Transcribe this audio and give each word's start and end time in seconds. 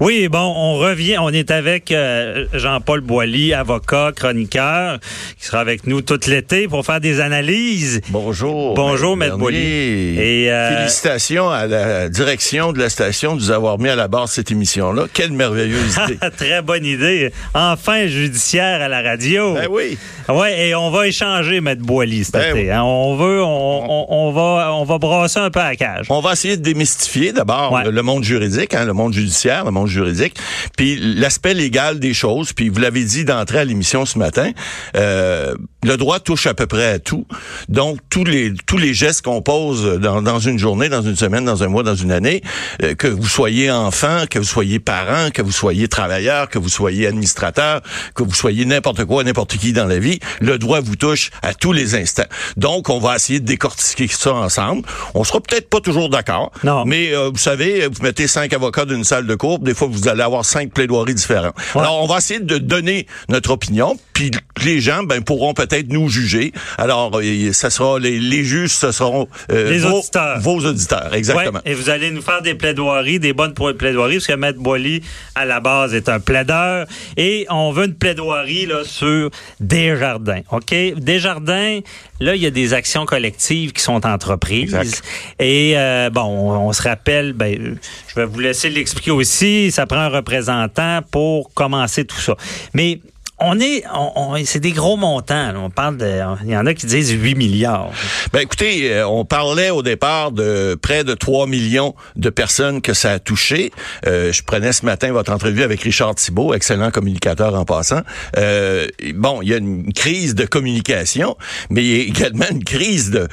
Oui, 0.00 0.28
bon, 0.28 0.38
on 0.38 0.78
revient. 0.78 1.18
On 1.18 1.30
est 1.30 1.50
avec 1.50 1.92
euh, 1.92 2.46
Jean-Paul 2.52 3.00
Boilly, 3.00 3.52
avocat, 3.52 4.12
chroniqueur, 4.14 4.98
qui 5.38 5.46
sera 5.46 5.60
avec 5.60 5.86
nous 5.86 6.00
tout 6.00 6.18
l'été 6.26 6.68
pour 6.68 6.84
faire 6.84 7.00
des 7.00 7.20
analyses. 7.20 8.00
Bonjour. 8.08 8.74
Bonjour, 8.74 9.16
Maître 9.16 9.36
Boilly. 9.36 10.18
Et 10.18 10.50
euh, 10.50 10.78
Félicitations 10.78 11.50
à 11.50 11.66
la 11.66 12.08
direction 12.08 12.72
de 12.72 12.78
la 12.78 12.88
station 12.88 13.36
de 13.36 13.40
nous 13.40 13.50
avoir 13.50 13.78
mis 13.78 13.88
à 13.88 13.96
la 13.96 14.08
barre 14.08 14.28
cette 14.28 14.50
émission-là. 14.50 15.06
Quelle 15.12 15.32
merveilleuse 15.32 15.96
idée. 16.08 16.18
Très 16.36 16.62
bonne 16.62 16.84
idée. 16.84 17.32
Enfin, 17.54 18.06
judiciaire 18.06 18.80
à 18.80 18.88
la 18.88 19.02
radio. 19.02 19.54
Ben 19.54 19.68
oui. 19.70 19.98
Ouais, 20.28 20.68
et 20.68 20.74
on 20.74 20.90
va 20.90 21.06
échanger, 21.08 21.60
Maître 21.60 21.82
Boilly, 21.82 22.24
cet 22.24 22.34
ben 22.34 22.56
été. 22.56 22.70
Hein. 22.70 22.82
On 22.82 23.16
veut, 23.16 23.42
on, 23.42 24.06
on, 24.08 24.32
va, 24.32 24.74
on 24.74 24.84
va 24.84 24.98
brasser 24.98 25.40
un 25.40 25.50
peu 25.50 25.60
à 25.60 25.70
la 25.70 25.76
cage. 25.76 26.06
On 26.08 26.20
va 26.20 26.32
essayer 26.32 26.56
de 26.56 26.62
démystifier 26.62 27.32
d'abord 27.32 27.82
le 27.84 28.02
monde 28.02 28.24
juridique, 28.24 28.74
hein, 28.74 28.84
le 28.84 28.92
monde 28.92 29.12
judiciaire, 29.12 29.64
le 29.64 29.70
monde 29.70 29.81
juridique, 29.86 30.36
puis 30.76 30.98
l'aspect 31.00 31.54
légal 31.54 31.98
des 31.98 32.14
choses. 32.14 32.52
Puis 32.52 32.68
vous 32.68 32.80
l'avez 32.80 33.04
dit 33.04 33.24
d'entrée 33.24 33.58
à 33.58 33.64
l'émission 33.64 34.04
ce 34.06 34.18
matin, 34.18 34.52
euh, 34.96 35.54
le 35.82 35.96
droit 35.96 36.20
touche 36.20 36.46
à 36.46 36.54
peu 36.54 36.66
près 36.66 36.86
à 36.86 36.98
tout. 36.98 37.26
Donc 37.68 37.98
tous 38.08 38.24
les 38.24 38.52
tous 38.66 38.78
les 38.78 38.94
gestes 38.94 39.22
qu'on 39.22 39.42
pose 39.42 39.98
dans, 40.00 40.22
dans 40.22 40.38
une 40.38 40.58
journée, 40.58 40.88
dans 40.88 41.02
une 41.02 41.16
semaine, 41.16 41.44
dans 41.44 41.62
un 41.62 41.68
mois, 41.68 41.82
dans 41.82 41.94
une 41.94 42.12
année, 42.12 42.42
euh, 42.82 42.94
que 42.94 43.08
vous 43.08 43.26
soyez 43.26 43.70
enfant, 43.70 44.24
que 44.30 44.38
vous 44.38 44.44
soyez 44.44 44.78
parent, 44.78 45.30
que 45.30 45.42
vous 45.42 45.52
soyez 45.52 45.88
travailleur, 45.88 46.48
que 46.48 46.58
vous 46.58 46.68
soyez 46.68 47.06
administrateur, 47.06 47.82
que 48.14 48.22
vous 48.22 48.34
soyez 48.34 48.64
n'importe 48.64 49.04
quoi, 49.04 49.24
n'importe 49.24 49.56
qui 49.56 49.72
dans 49.72 49.86
la 49.86 49.98
vie, 49.98 50.20
le 50.40 50.58
droit 50.58 50.80
vous 50.80 50.96
touche 50.96 51.30
à 51.42 51.52
tous 51.52 51.72
les 51.72 51.94
instants. 51.94 52.22
Donc 52.56 52.88
on 52.88 53.00
va 53.00 53.16
essayer 53.16 53.40
de 53.40 53.46
décortiquer 53.46 54.06
ça 54.08 54.34
ensemble. 54.34 54.82
On 55.14 55.24
sera 55.24 55.40
peut-être 55.40 55.68
pas 55.68 55.80
toujours 55.80 56.08
d'accord, 56.08 56.52
mais 56.86 57.12
euh, 57.12 57.30
vous 57.32 57.38
savez, 57.38 57.88
vous 57.88 58.02
mettez 58.02 58.28
cinq 58.28 58.52
avocats 58.52 58.84
d'une 58.84 59.04
salle 59.04 59.26
de 59.26 59.34
cours, 59.34 59.58
des 59.58 59.74
fois 59.74 59.88
vous 59.90 60.06
allez 60.08 60.22
avoir 60.22 60.44
cinq 60.44 60.72
plaidoiries 60.72 61.14
différentes. 61.14 61.54
Alors 61.74 62.00
on 62.02 62.06
va 62.06 62.18
essayer 62.18 62.40
de 62.40 62.58
donner 62.58 63.06
notre 63.28 63.50
opinion, 63.50 63.98
puis 64.12 64.30
les 64.62 64.80
gens 64.80 65.02
ben 65.02 65.22
pourront 65.22 65.54
peut-être 65.54 65.71
nous 65.88 66.08
juger. 66.08 66.52
Alors 66.78 67.10
euh, 67.14 67.52
ça 67.52 67.70
sera 67.70 67.98
les, 67.98 68.18
les 68.18 68.44
juges, 68.44 68.70
ce 68.70 68.92
seront 68.92 69.28
euh, 69.50 69.70
les 69.70 69.78
vos, 69.78 69.98
auditeurs. 69.98 70.40
vos 70.40 70.58
auditeurs, 70.66 71.14
exactement. 71.14 71.60
et 71.64 71.74
vous 71.74 71.90
allez 71.90 72.10
nous 72.10 72.22
faire 72.22 72.42
des 72.42 72.54
plaidoiries, 72.54 73.18
des 73.18 73.32
bonnes 73.32 73.54
plaidoiries, 73.54 74.16
parce 74.16 74.26
que 74.26 74.34
Maître 74.34 74.60
Boily 74.60 75.02
à 75.34 75.44
la 75.44 75.60
base 75.60 75.94
est 75.94 76.08
un 76.08 76.20
plaideur, 76.20 76.86
et 77.16 77.46
on 77.50 77.72
veut 77.72 77.86
une 77.86 77.94
plaidoirie 77.94 78.66
là 78.66 78.84
sur 78.84 79.30
Desjardins. 79.60 80.42
Ok, 80.50 80.74
Desjardins, 80.96 81.80
là 82.20 82.34
il 82.34 82.42
y 82.42 82.46
a 82.46 82.50
des 82.50 82.74
actions 82.74 83.06
collectives 83.06 83.72
qui 83.72 83.82
sont 83.82 84.06
entreprises, 84.06 85.02
et 85.38 85.74
euh, 85.76 86.10
bon, 86.10 86.22
on, 86.22 86.72
se 86.72 86.82
rappelle, 86.82 87.32
ben 87.32 87.78
je 88.08 88.14
vais 88.14 88.26
vous 88.26 88.40
laisser 88.40 88.70
l'expliquer 88.70 89.10
aussi. 89.10 89.70
Ça 89.70 89.86
prend 89.86 89.98
un 89.98 90.08
représentant 90.08 91.00
pour 91.10 91.52
commencer 91.54 92.04
tout 92.04 92.20
ça, 92.20 92.36
mais 92.74 93.00
on 93.42 93.58
est, 93.60 93.84
on, 93.92 94.36
c'est 94.44 94.60
des 94.60 94.72
gros 94.72 94.96
montants. 94.96 95.52
On 95.56 95.70
parle 95.70 95.98
il 96.44 96.50
y 96.50 96.56
en 96.56 96.66
a 96.66 96.74
qui 96.74 96.86
disent 96.86 97.10
8 97.10 97.34
milliards. 97.34 97.90
Ben 98.32 98.40
écoutez, 98.40 98.92
euh, 98.92 99.06
on 99.06 99.24
parlait 99.24 99.70
au 99.70 99.82
départ 99.82 100.32
de 100.32 100.78
près 100.80 101.04
de 101.04 101.14
3 101.14 101.46
millions 101.46 101.94
de 102.16 102.30
personnes 102.30 102.80
que 102.80 102.94
ça 102.94 103.12
a 103.12 103.18
touché. 103.18 103.72
Euh, 104.06 104.32
je 104.32 104.42
prenais 104.42 104.72
ce 104.72 104.84
matin 104.84 105.12
votre 105.12 105.32
entrevue 105.32 105.62
avec 105.62 105.82
Richard 105.82 106.14
Thibault, 106.14 106.54
excellent 106.54 106.90
communicateur 106.90 107.54
en 107.54 107.64
passant. 107.64 108.02
Euh, 108.36 108.86
bon, 109.14 109.42
il 109.42 109.48
y 109.48 109.54
a 109.54 109.56
une 109.56 109.92
crise 109.92 110.34
de 110.34 110.44
communication, 110.44 111.36
mais 111.68 111.84
il 111.84 111.96
y 111.96 112.00
a 112.00 112.04
également 112.04 112.46
une 112.50 112.64
crise 112.64 113.10
de, 113.10 113.28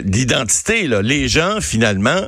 d'identité. 0.00 0.88
Les 1.02 1.28
gens 1.28 1.60
finalement 1.60 2.26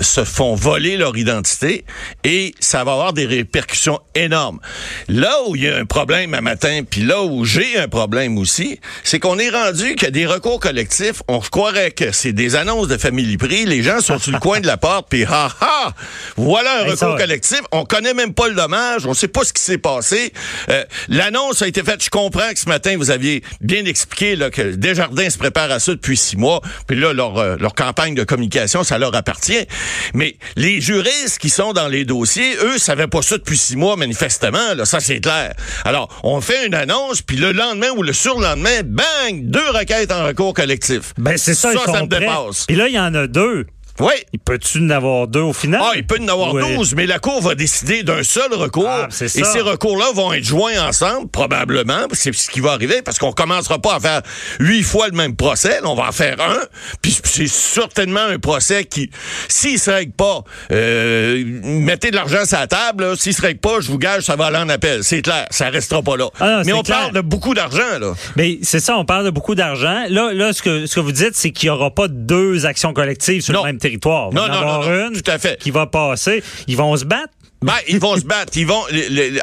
se 0.00 0.24
font 0.24 0.54
voler 0.54 0.96
leur 0.96 1.16
identité 1.16 1.84
et 2.24 2.54
ça 2.60 2.84
va 2.84 2.92
avoir 2.92 3.12
des 3.12 3.26
répercussions 3.26 4.00
énormes. 4.14 4.60
Là 5.08 5.34
où 5.46 5.56
il 5.56 5.62
y 5.62 5.68
a 5.68 5.77
un 5.78 5.84
problème 5.84 6.34
un 6.34 6.40
matin, 6.40 6.82
puis 6.88 7.02
là 7.02 7.22
où 7.22 7.44
j'ai 7.44 7.78
un 7.78 7.88
problème 7.88 8.36
aussi, 8.38 8.80
c'est 9.04 9.18
qu'on 9.18 9.38
est 9.38 9.50
rendu 9.50 9.94
qu'il 9.94 10.04
y 10.04 10.06
a 10.06 10.10
des 10.10 10.26
recours 10.26 10.60
collectifs. 10.60 11.22
On 11.28 11.38
croirait 11.40 11.92
que 11.92 12.12
c'est 12.12 12.32
des 12.32 12.56
annonces 12.56 12.88
de 12.88 12.96
famille 12.96 13.36
prix. 13.36 13.64
Les 13.64 13.82
gens 13.82 14.00
sont 14.00 14.18
sur 14.18 14.32
le 14.32 14.38
coin 14.38 14.60
de 14.60 14.66
la 14.66 14.76
porte, 14.76 15.06
puis 15.08 15.24
ha 15.24 15.48
ha, 15.60 15.92
voilà 16.36 16.82
un 16.82 16.90
recours 16.90 17.16
collectif. 17.16 17.60
On 17.72 17.84
connaît 17.84 18.14
même 18.14 18.34
pas 18.34 18.48
le 18.48 18.54
dommage, 18.54 19.06
on 19.06 19.14
sait 19.14 19.28
pas 19.28 19.44
ce 19.44 19.52
qui 19.52 19.62
s'est 19.62 19.78
passé. 19.78 20.32
Euh, 20.68 20.84
l'annonce 21.08 21.62
a 21.62 21.68
été 21.68 21.82
faite. 21.82 22.02
Je 22.02 22.10
comprends 22.10 22.50
que 22.52 22.58
ce 22.58 22.68
matin 22.68 22.96
vous 22.96 23.10
aviez 23.10 23.42
bien 23.60 23.84
expliqué 23.84 24.36
là, 24.36 24.50
que 24.50 24.74
Desjardins 24.74 25.30
se 25.30 25.38
prépare 25.38 25.70
à 25.70 25.78
ça 25.78 25.92
depuis 25.92 26.16
six 26.16 26.36
mois, 26.36 26.60
puis 26.86 26.98
là 26.98 27.12
leur 27.12 27.38
euh, 27.38 27.56
leur 27.58 27.74
campagne 27.74 28.14
de 28.14 28.24
communication, 28.24 28.82
ça 28.82 28.98
leur 28.98 29.14
appartient. 29.14 29.66
Mais 30.14 30.36
les 30.56 30.80
juristes 30.80 31.38
qui 31.38 31.50
sont 31.50 31.72
dans 31.72 31.88
les 31.88 32.04
dossiers, 32.04 32.56
eux, 32.62 32.78
savaient 32.78 33.06
pas 33.06 33.22
ça 33.22 33.38
depuis 33.38 33.58
six 33.58 33.76
mois 33.76 33.96
manifestement. 33.96 34.74
Là, 34.74 34.84
ça 34.84 35.00
c'est 35.00 35.20
clair. 35.20 35.54
Alors, 35.84 36.08
on 36.22 36.40
fait 36.40 36.66
une 36.66 36.74
annonce, 36.74 37.22
puis 37.22 37.36
le 37.36 37.52
lendemain 37.52 37.90
ou 37.96 38.02
le 38.02 38.12
surlendemain, 38.12 38.82
bang, 38.84 39.42
deux 39.42 39.70
requêtes 39.70 40.12
en 40.12 40.24
recours 40.24 40.54
collectif. 40.54 41.14
Ben 41.18 41.36
c'est 41.36 41.54
ça, 41.54 41.72
ça, 41.72 41.92
ça 41.92 42.02
me 42.02 42.06
dépasse. 42.08 42.66
Puis 42.66 42.76
là, 42.76 42.88
il 42.88 42.94
y 42.94 43.00
en 43.00 43.14
a 43.14 43.26
deux. 43.26 43.66
Oui. 44.00 44.12
Il 44.32 44.38
peut-tu 44.38 44.78
en 44.78 44.90
avoir 44.90 45.26
deux 45.26 45.40
au 45.40 45.52
final? 45.52 45.80
Ah, 45.82 45.92
il 45.96 46.06
peut 46.06 46.18
en 46.20 46.28
avoir 46.28 46.54
douze, 46.54 46.94
mais 46.94 47.06
la 47.06 47.18
Cour 47.18 47.42
va 47.42 47.54
décider 47.54 48.02
d'un 48.02 48.22
seul 48.22 48.52
recours. 48.54 48.88
Ah, 48.88 49.08
et 49.20 49.28
ces 49.28 49.60
recours-là 49.60 50.06
vont 50.14 50.32
être 50.32 50.44
joints 50.44 50.80
ensemble, 50.80 51.28
probablement. 51.28 52.06
C'est 52.12 52.32
ce 52.34 52.50
qui 52.50 52.60
va 52.60 52.72
arriver, 52.72 53.02
parce 53.02 53.18
qu'on 53.18 53.32
commencera 53.32 53.78
pas 53.78 53.96
à 53.96 54.00
faire 54.00 54.22
huit 54.60 54.82
fois 54.82 55.08
le 55.08 55.14
même 55.14 55.36
procès. 55.36 55.80
on 55.84 55.94
va 55.94 56.08
en 56.08 56.12
faire 56.12 56.40
un. 56.40 56.58
Puis 57.02 57.18
c'est 57.24 57.48
certainement 57.48 58.20
un 58.20 58.38
procès 58.38 58.84
qui, 58.84 59.10
s'il 59.48 59.78
se 59.78 59.90
règle 59.90 60.12
pas, 60.12 60.42
euh, 60.72 61.42
mettez 61.62 62.10
de 62.10 62.16
l'argent 62.16 62.44
sur 62.44 62.58
la 62.58 62.66
table. 62.66 63.16
S'il 63.16 63.34
se 63.34 63.42
règle 63.42 63.60
pas, 63.60 63.80
je 63.80 63.88
vous 63.88 63.98
gage, 63.98 64.24
ça 64.24 64.36
va 64.36 64.46
aller 64.46 64.58
en 64.58 64.68
appel. 64.68 65.04
C'est 65.04 65.22
clair, 65.22 65.46
ça 65.50 65.70
restera 65.70 66.02
pas 66.02 66.16
là. 66.16 66.28
Ah 66.40 66.62
mais 66.64 66.72
on 66.72 66.82
parle 66.82 67.12
de 67.12 67.20
beaucoup 67.20 67.54
d'argent, 67.54 67.98
là. 68.00 68.14
Mais 68.36 68.58
c'est 68.62 68.80
ça, 68.80 68.96
on 68.96 69.04
parle 69.04 69.24
de 69.24 69.30
beaucoup 69.30 69.54
d'argent. 69.54 70.04
Là, 70.08 70.32
là, 70.32 70.52
ce 70.52 70.62
que, 70.62 70.86
ce 70.86 70.94
que 70.94 71.00
vous 71.00 71.12
dites, 71.12 71.34
c'est 71.34 71.50
qu'il 71.50 71.66
y 71.66 71.70
aura 71.70 71.90
pas 71.90 72.08
deux 72.08 72.66
actions 72.66 72.92
collectives 72.92 73.42
sur 73.42 73.54
le 73.54 73.62
même 73.62 73.78
territoire. 73.88 74.32
Non, 74.32 74.48
non, 74.48 74.60
non, 74.60 75.08
une 75.08 75.20
tout 75.20 75.30
à 75.30 75.38
fait. 75.38 75.58
qui 75.58 75.70
va 75.70 75.86
passer. 75.86 76.42
Ils 76.66 76.76
vont 76.76 76.96
se 76.96 77.04
battre. 77.04 77.32
Ben, 77.60 77.74
ils 77.88 77.98
vont 77.98 78.16
se 78.16 78.24
battre. 78.24 78.52
Ils 78.56 78.66
vont. 78.66 78.82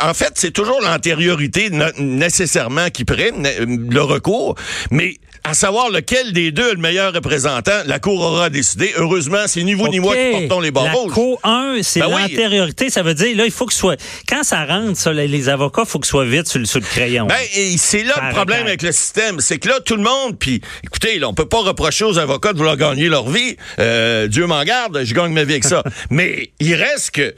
en 0.02 0.14
fait, 0.14 0.34
c'est 0.36 0.52
toujours 0.52 0.80
l'antériorité 0.82 1.70
nécessairement 1.98 2.90
qui 2.90 3.04
prime 3.04 3.44
le 3.68 4.02
recours, 4.02 4.56
mais 4.90 5.16
à 5.46 5.54
savoir 5.54 5.90
lequel 5.90 6.34
des 6.34 6.52
deux 6.52 6.72
est 6.72 6.74
le 6.74 6.80
meilleur 6.80 7.14
représentant, 7.14 7.84
la 7.86 8.00
Cour 8.00 8.20
aura 8.20 8.50
décidé. 8.50 8.94
Heureusement, 8.98 9.44
c'est 9.46 9.62
ni 9.64 9.76
vous 9.76 9.88
ni 9.90 10.00
moi 10.00 10.16
qui 10.16 10.40
portons 10.40 10.60
les 10.60 10.72
barreaux. 10.72 11.08
La 11.08 11.14
Cour 11.14 11.40
1, 11.44 11.78
c'est 11.84 12.00
ben 12.00 12.10
l'antériorité. 12.10 12.90
Ça 12.90 13.04
veut 13.04 13.14
dire, 13.14 13.38
là, 13.38 13.46
il 13.46 13.52
faut 13.52 13.68
que 13.68 13.74
ce 13.74 13.80
soit... 13.80 14.02
Quand 14.28 14.44
ça 14.44 14.66
rentre, 14.66 14.98
ça, 14.98 15.14
les 15.14 15.50
avocats, 15.50 15.84
il 15.86 15.90
faut 15.90 16.00
que 16.00 16.08
ce 16.08 16.12
soit 16.12 16.26
vite 16.26 16.48
sur 16.48 16.60
le, 16.60 16.86
crayon. 16.86 17.28
Ben, 17.28 17.36
c'est 17.78 18.04
là 18.04 18.16
le 18.28 18.34
problème 18.34 18.66
avec 18.66 18.82
le 18.82 18.92
système. 18.92 19.40
C'est 19.40 19.60
que 19.60 19.70
là, 19.70 19.80
tout 19.86 19.96
le 19.96 20.02
monde, 20.02 20.38
puis 20.40 20.62
écoutez, 20.84 21.20
là, 21.20 21.30
on 21.30 21.36
peut 21.36 21.48
pas 21.48 21.62
reprocher 21.62 22.06
aux 22.06 22.18
avocats 22.18 22.54
de 22.54 22.58
vouloir 22.58 22.78
gagner 22.78 23.08
leur 23.08 23.30
vie. 23.30 23.56
Euh, 23.80 24.28
Dieu 24.28 24.48
m'en 24.48 24.64
garde, 24.64 25.04
je 25.04 25.14
gagne 25.14 25.32
ma 25.32 25.44
vie 25.44 25.54
avec 25.54 25.66
ça. 25.66 25.84
Mais 26.10 26.50
il 26.60 26.74
reste 26.74 27.12
que 27.12 27.36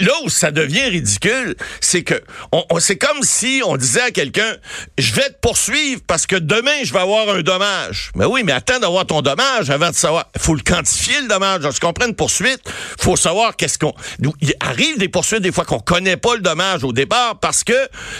là 0.00 0.12
où 0.24 0.28
ça 0.28 0.50
devient 0.50 0.84
ridicule, 0.84 1.56
c'est 1.80 2.02
que 2.02 2.20
on, 2.52 2.64
c'est 2.80 2.96
comme 2.96 3.22
si 3.22 3.62
on 3.64 3.78
disait 3.78 4.02
à 4.02 4.10
quelqu'un, 4.10 4.56
je 4.98 5.14
vais 5.14 5.28
te 5.30 5.40
poursuivre 5.40 6.02
parce 6.06 6.26
que 6.26 6.36
demain, 6.36 6.84
je 6.84 6.92
vais 6.92 7.00
avoir 7.00 7.30
un 7.30 7.42
dommage. 7.46 8.10
Mais 8.14 8.26
oui, 8.26 8.42
mais 8.44 8.52
attends 8.52 8.78
d'avoir 8.78 9.06
ton 9.06 9.22
dommage 9.22 9.70
avant 9.70 9.90
de 9.90 9.94
savoir. 9.94 10.26
Il 10.34 10.40
faut 10.40 10.54
le 10.54 10.60
quantifier, 10.60 11.20
le 11.22 11.28
dommage. 11.28 11.62
Lorsqu'on 11.62 11.92
prend 11.92 12.06
une 12.06 12.14
poursuite, 12.14 12.60
faut 13.00 13.16
savoir 13.16 13.56
qu'est-ce 13.56 13.78
qu'on... 13.78 13.94
Il 14.42 14.52
arrive 14.60 14.98
des 14.98 15.08
poursuites 15.08 15.40
des 15.40 15.52
fois 15.52 15.64
qu'on 15.64 15.78
connaît 15.78 16.18
pas 16.18 16.34
le 16.34 16.42
dommage 16.42 16.84
au 16.84 16.92
départ 16.92 17.38
parce 17.40 17.64
que 17.64 17.72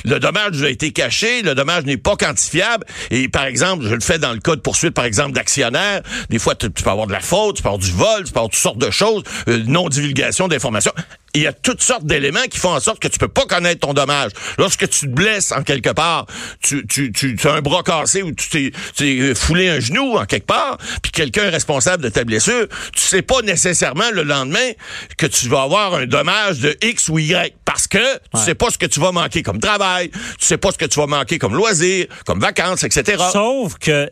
le 0.05 0.19
dommage 0.19 0.63
a 0.63 0.71
été 0.71 0.93
caché, 0.93 1.43
le 1.43 1.55
dommage 1.55 1.85
n'est 1.85 1.99
pas 1.99 2.17
quantifiable. 2.17 2.87
Et 3.11 3.29
par 3.29 3.45
exemple, 3.45 3.85
je 3.85 3.95
le 3.95 4.01
fais 4.01 4.19
dans 4.19 4.33
le 4.33 4.39
cas 4.39 4.57
de 4.57 4.61
poursuite, 4.61 4.95
par 4.95 5.05
exemple, 5.05 5.33
d'actionnaire. 5.33 6.01
Des 6.31 6.39
fois, 6.39 6.55
tu, 6.55 6.71
peux 6.71 6.91
avoir 6.91 7.07
de 7.07 7.13
la 7.13 7.21
faute, 7.21 7.57
tu 7.57 7.63
peux 7.63 7.69
avoir 7.69 7.83
du 7.83 7.93
vol, 7.93 8.25
tu 8.25 8.33
peux 8.33 8.39
avoir 8.39 8.51
toutes 8.51 8.61
sortes 8.61 8.79
de 8.79 8.91
choses, 8.91 9.23
euh, 9.49 9.63
non-divulgation 9.67 10.49
d'informations 10.49 10.93
il 11.37 11.43
y 11.43 11.47
a 11.47 11.53
toutes 11.53 11.83
sortes 11.83 12.05
d'éléments 12.05 12.47
qui 12.51 12.59
font 12.59 12.75
en 12.75 12.81
sorte 12.81 12.99
que 12.99 13.09
tu 13.09 13.19
peux 13.19 13.29
pas 13.29 13.45
connaître 13.45 13.81
ton 13.81 13.93
dommage. 13.93 14.33
Lorsque 14.59 14.89
tu 14.89 15.01
te 15.01 15.07
blesses 15.07 15.53
en 15.53 15.63
quelque 15.63 15.91
part, 15.91 16.27
tu, 16.63 16.87
tu, 16.87 17.13
tu 17.13 17.37
as 17.45 17.53
un 17.53 17.61
bras 17.61 17.83
cassé 17.83 18.23
ou 18.23 18.33
tu 18.33 18.73
t'es 18.97 19.35
foulé 19.35 19.69
un 19.69 19.81
genou 19.81 20.17
en 20.17 20.25
quelque 20.25 20.47
part, 20.47 20.79
puis 21.03 21.13
quelqu'un 21.13 21.45
est 21.45 21.51
responsable 21.51 22.03
de 22.03 22.09
ta 22.09 22.25
blessure, 22.25 22.67
tu 22.95 23.03
sais 23.03 23.23
pas 23.23 23.43
nécessairement 23.43 24.11
le 24.13 24.23
lendemain 24.23 24.71
que 25.19 25.27
tu 25.27 25.49
vas 25.49 25.63
avoir 25.63 25.95
un 25.95 26.07
dommage 26.07 26.61
de 26.61 26.77
X 26.83 27.09
ou 27.09 27.19
Y 27.19 27.55
parce 27.65 27.87
que 27.87 28.15
tu 28.35 28.41
sais 28.41 28.55
pas 28.55 28.71
ce 28.71 28.79
que 28.79 28.87
tu 28.87 29.01
vas 29.01 29.13
manquer 29.13 29.43
comme 29.43 29.61
travail, 29.61 30.11
tu 30.11 30.47
sais 30.47 30.59
pas 30.59 30.73
ce 30.73 30.79
que 30.79 30.87
tu 30.87 30.99
vas 30.99 31.07
manquer 31.07 31.39
comme 31.39 31.55
loisir, 31.55 32.07
comme 32.25 32.41
vacances, 32.41 32.83
etc. 32.85 33.23
Sauf 33.33 33.75
que 33.79 34.09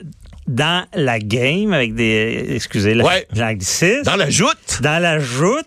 dans 0.47 0.85
la 0.93 1.19
game 1.19 1.73
avec 1.73 1.95
des 1.95 2.49
excusez 2.51 2.93
la 2.93 3.05
ouais. 3.05 3.27
dans 3.33 4.17
la 4.17 4.29
joute 4.29 4.83
dans 4.83 4.99
la 4.99 5.19
joute 5.19 5.67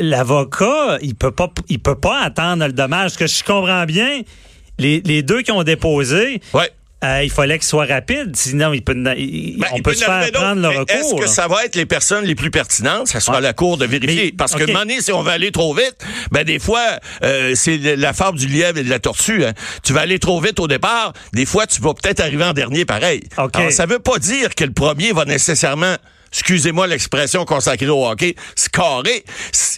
l'avocat, 0.00 0.98
il 1.02 1.14
peut 1.14 1.30
pas, 1.32 1.50
il 1.68 1.78
peut 1.78 1.98
pas 1.98 2.20
attendre 2.20 2.66
le 2.66 2.72
dommage. 2.72 3.12
Ce 3.12 3.18
que 3.18 3.26
je 3.26 3.42
comprends 3.44 3.84
bien, 3.84 4.22
les, 4.78 5.00
les 5.04 5.22
deux 5.22 5.42
qui 5.42 5.52
ont 5.52 5.62
déposé, 5.62 6.40
ouais 6.54 6.70
euh, 7.04 7.22
il 7.22 7.30
fallait 7.30 7.58
qu'il 7.60 7.66
soit 7.68 7.84
rapide, 7.86 8.34
sinon 8.34 8.72
il 8.72 8.82
peut, 8.82 8.92
il, 9.16 9.56
Ben, 9.60 9.68
on 9.72 9.76
il 9.76 9.82
peut 9.84 9.92
peut 9.92 9.96
se 9.96 10.04
faire 10.04 10.32
prendre 10.32 10.60
le 10.62 10.68
mais 10.68 10.74
Est-ce 10.92 11.04
recours. 11.04 11.20
que 11.20 11.26
ça 11.28 11.46
va 11.46 11.64
être 11.64 11.76
les 11.76 11.86
personnes 11.86 12.24
les 12.24 12.34
plus 12.34 12.50
pertinentes? 12.50 13.06
Ça 13.06 13.20
sera 13.20 13.34
Ouais. 13.34 13.38
à 13.38 13.40
la 13.40 13.52
cour 13.52 13.76
de 13.78 13.86
vérifier. 13.86 14.24
Mais- 14.24 14.32
Parce 14.32 14.56
que, 14.56 14.64
donné, 14.64 15.00
si 15.00 15.12
on 15.12 15.22
va 15.22 15.30
aller 15.30 15.52
trop 15.52 15.72
vite, 15.74 15.94
ben 16.32 16.42
des 16.42 16.58
fois, 16.58 16.82
euh, 17.22 17.52
c'est 17.54 17.78
la 17.94 18.12
fable 18.12 18.36
du 18.36 18.48
lièvre 18.48 18.78
et 18.78 18.82
de 18.82 18.90
la 18.90 18.98
tortue. 18.98 19.44
hein. 19.44 19.52
Tu 19.84 19.92
vas 19.92 20.00
aller 20.00 20.18
trop 20.18 20.40
vite 20.40 20.58
au 20.58 20.66
départ. 20.66 21.12
Des 21.32 21.46
fois, 21.46 21.68
tu 21.68 21.80
vas 21.80 21.94
peut-être 21.94 22.18
arriver 22.18 22.42
en 22.42 22.52
dernier 22.52 22.84
pareil. 22.84 23.20
OK. 23.38 23.54
Alors, 23.54 23.70
ça 23.70 23.86
veut 23.86 24.00
pas 24.00 24.18
dire 24.18 24.56
que 24.56 24.64
le 24.64 24.72
premier 24.72 25.12
va 25.12 25.24
nécessairement 25.24 25.94
excusez-moi 26.32 26.86
l'expression 26.86 27.44
consacrée 27.44 27.88
au 27.88 28.06
hockey, 28.06 28.34
scorer, 28.54 29.24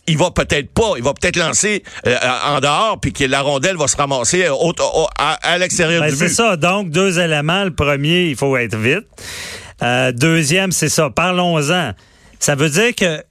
il 0.07 0.19
va 0.19 0.31
peut-être 0.31 0.71
pas, 0.73 0.93
il 0.97 1.03
va 1.03 1.15
peut-être 1.15 1.37
lancer 1.37 1.83
euh, 2.07 2.17
en 2.47 2.61
dehors, 2.61 2.99
puis 3.01 3.13
que 3.13 3.25
la 3.25 3.41
rondelle 3.43 3.77
va 3.77 3.87
se 3.89 3.97
ramasser 3.97 4.45
euh, 4.45 4.53
au- 4.53 4.71
au- 4.73 5.09
à, 5.19 5.35
à 5.43 5.59
l'extérieur 5.59 6.03
Ben, 6.03 6.11
du 6.11 6.17
c'est 6.17 6.29
ça. 6.29 6.57
Donc, 6.57 6.91
deux 6.91 7.19
éléments. 7.19 7.65
Le 7.65 7.75
premier, 7.75 8.27
il 8.31 8.37
faut 8.37 8.57
être 8.57 8.77
vite. 8.77 9.07
Euh, 9.83 10.13
deuxième, 10.13 10.73
c'est 10.73 10.89
ça. 10.89 11.11
Parlons-en. 11.11 11.93
Ça 12.39 12.55
veut 12.55 12.71
dire 12.71 12.95
que 12.95 13.23